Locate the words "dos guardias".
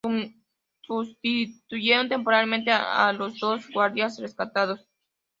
3.39-4.17